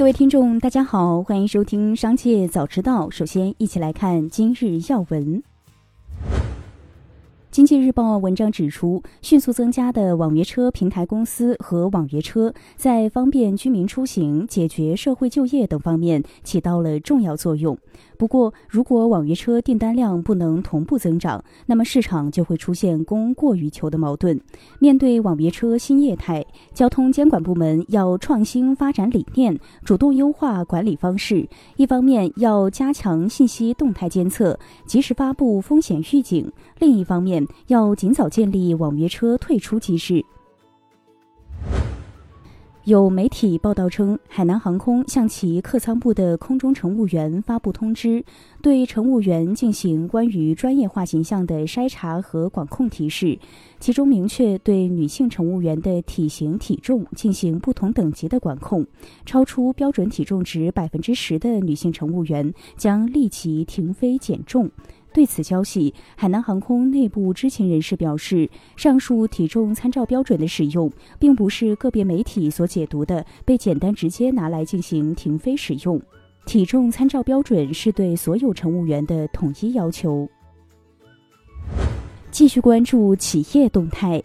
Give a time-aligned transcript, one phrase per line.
[0.00, 3.08] 各位听众，大家好，欢迎收听《商界早知道》。
[3.10, 5.42] 首先，一起来看今日要闻。
[7.50, 17.76] 经济日报文章指出，迅速增加的网约车平台公司和网约车，在方便居民出行、解决社会就业等方面起到了重要作用。
[18.20, 24.38] 不过，如果网约车订单量不能同步增长，那么市场就会出现供过于求的矛盾。
[24.78, 26.44] 面对网约车新业态，
[26.74, 31.48] 交通监管部门要创新发展理念，主动优化管理方式。
[31.78, 36.44] 一方面要加强信息动态监测，及时发布风险预警；
[36.78, 40.22] 另一方面要尽早建立网约车退出机制。
[42.84, 48.24] 有媒体报道称，海南航空向其客舱部的空中乘务员发布通知，
[48.62, 53.38] 对乘务员进行关于专业化形象的筛查和管控提示，
[53.78, 58.84] 其中明确对女性乘务员的体型、体重进行不同等级的管控，
[59.26, 64.70] 超出标准体重值百分之十的女性乘务员将立即停飞减重。
[65.12, 76.00] 对此消息，海南航空内部知情人士表示，上述体重参照标准的使用，并不是个别媒体所解读的被简单直接拿来进行停飞使用。
[76.46, 80.28] 体重参照标准是对所有乘务员的统一要求。
[82.30, 84.22] 继续关注企业动态。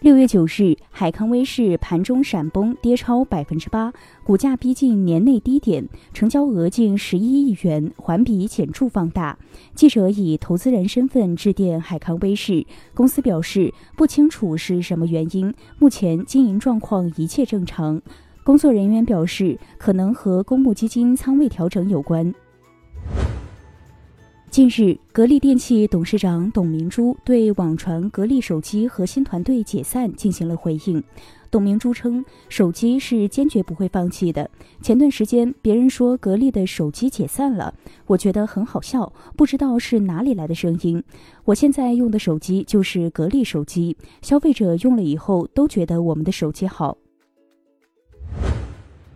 [0.00, 3.92] 六月九日，海康威视盘中闪崩，跌超百分之八，
[4.24, 9.36] 股价逼近年内低点，成交额近十一亿元，环比显著放大。
[9.74, 18.00] 记者以投资人身份致电海康威视，公司表示不清楚是什么原因，目前经营状况一切正常。
[18.42, 22.34] 工作人员表示，可能和公募基金仓位调整有关。
[24.50, 31.00] 近日，格力电器董事长董明珠对网传格力手机核心团队解散进行了回应。
[31.52, 34.50] 董明珠称，手机是坚决不会放弃的。
[34.82, 37.72] 前段时间，别人说格力的手机解散了，
[38.06, 41.00] 我觉得很好笑，不知道是哪里来的声音。
[41.44, 46.98] 我现在用的手机就是格力手机，消费者用了以后都觉得我们的手机好。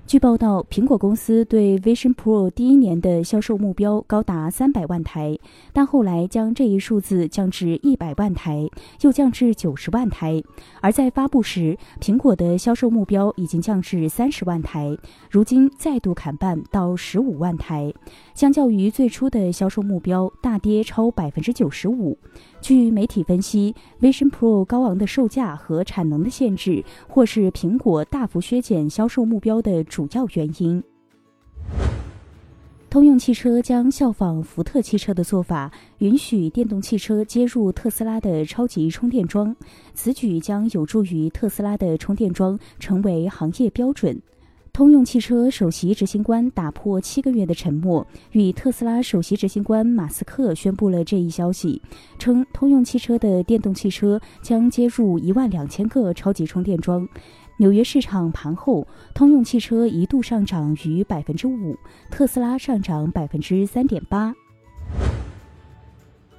[0.07, 5.37] 据报道，苹果公司对 Vision Pro 第一年的销售目标高达三百万台，
[5.73, 8.69] 但后来将这一数字降至一百万台，
[9.01, 10.43] 又降至九十万台。
[10.83, 14.95] 而在发布时，苹果的销售目标已经降至三十万台，
[15.31, 17.93] 如今再度砍半到十五万台，
[18.35, 22.19] 相较于最初的销售目标，大跌超百分之九十五。
[22.61, 30.83] 据媒体分析，Vision Pro 高昂的售价和产能的限制，或是苹果大幅削减销售目标的主要原因。
[32.91, 39.55] 通用汽车将效仿福特汽车的做法，允许电动汽车接入特斯拉的超级充电桩，
[39.95, 44.21] 此举将有助于特斯拉的充电桩成为行业标准。
[44.73, 51.81] 通用汽车首席执行官打破七个月的沉默，与特斯拉首席执行官马斯克宣布了这一消息，
[52.19, 57.09] 称通用汽车的电动汽车将接入一万两千个超级充电桩。
[57.57, 61.77] 纽约市场盘后，通用汽车一度上涨逾百分之五，
[62.11, 64.35] 特斯拉上涨百分之三点八。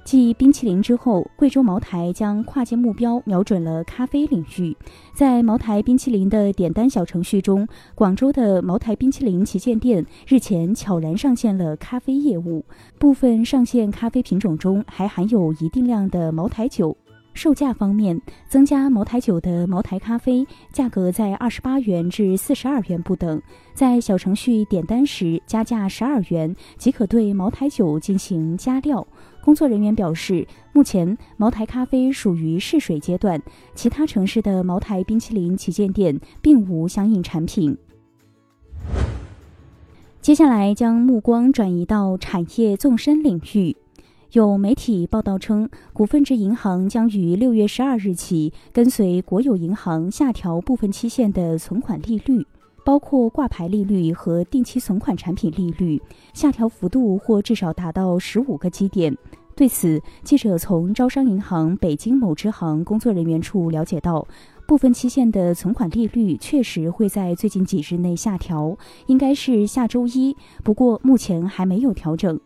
[0.04, 4.76] 继冰淇淋之后，贵州茅台将跨界目标瞄准了咖啡领域。
[5.12, 12.64] 在茅台冰淇淋的点单小程序中，广州的茅台冰淇淋旗舰店日前悄然上线了咖啡业务，
[13.00, 16.96] 部分上线咖啡品种中还含有一定量的茅台酒。
[17.36, 23.40] 售价方面，增加茅台酒的茅台咖啡价格在二十八元至四十二元不等。
[23.74, 29.06] 在小程序点单时加价十二元即可对茅台酒进行加料。
[29.44, 33.40] 工作人员表示，目前茅台咖啡属于试水阶段，
[33.74, 37.76] 其他城市的茅台冰淇淋旗舰店并无相应产品。
[40.20, 43.76] 接下来将目光转移到产业纵深领域。
[44.32, 52.44] 有媒体报道称，股份制银行将于六月十二日起跟随国有银行下调部分期限的存款利率，
[52.84, 56.02] 包括挂牌利率和定期存款产品利率，
[56.34, 59.16] 下调幅度或至少达到十五个基点。
[59.54, 64.26] 对此，记者从招商银行北京某支行工作人员处了解到，
[64.66, 72.38] 部分期限的存款利率确实会在最近几日内下调，应该是下周一，不过目前还没有调整。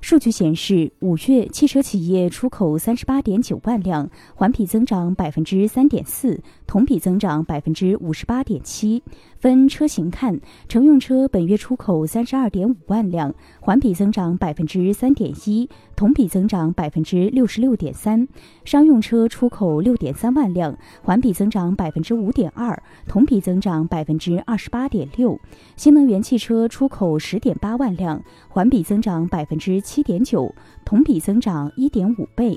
[0.00, 9.02] 数据显示，五月汽车企业出口三十八点九万辆，环比增长百分之三点四，同比增长百分之五十八点七。
[9.38, 18.26] 分车型看，乘用车本月出口三十二点五万辆，环比增长百分之三点一，同比增长百分之六十六点三；
[18.64, 25.38] 商用车出口六点三万辆，环比增长百分之五点二，同比增长百分之二十八点六；
[25.76, 30.54] 新能源汽车出口十点八万辆，环比增长百分之七点九，
[30.84, 32.56] 同比增长一点五倍。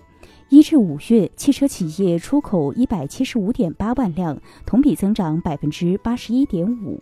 [0.50, 7.02] 一至五月，汽车企业出口一百七十五点八万辆，同比增长百分之八十一点五。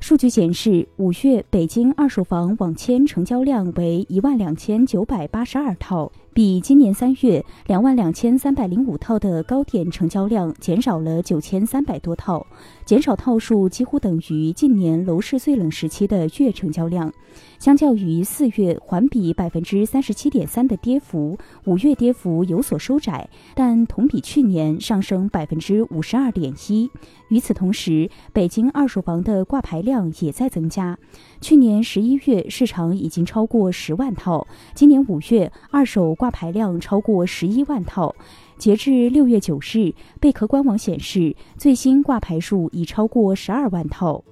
[0.00, 6.10] 数据显示，五月北京二手房网签成交量为一万两千九百八十二套。
[6.38, 12.46] 比今年三月两万两千三百零五套的高点成交量减少了九千三百多套，
[12.84, 17.12] 减少套数几乎等于近年楼市最冷时期的月成交量。
[17.58, 26.88] 相较于四月环比百分之三十七点三的跌幅，五月跌幅有所收窄，但同比去年上升百分之五十二点一。
[27.30, 30.96] 与此同时，北京二手房的挂牌量也在增加。
[31.40, 38.14] 去年十一月市场已经超过十万套，今年五月二手挂挂牌量超过十一万套。
[38.58, 44.22] 截至六月九日，贝壳官网显示，最新挂牌数已超过十二万套。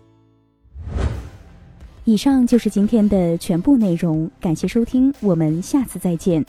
[2.04, 6.44] 以上就是今天的全部内容，感谢收听，我们下次再见。